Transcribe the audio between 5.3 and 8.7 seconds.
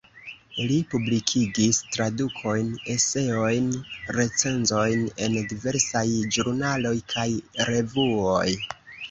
diversaj ĵurnaloj kaj revuoj.